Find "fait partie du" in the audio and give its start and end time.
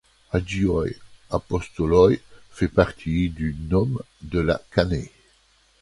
2.49-3.55